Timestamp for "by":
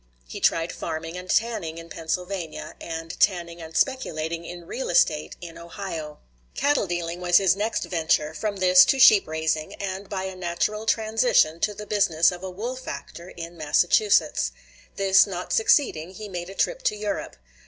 10.09-10.23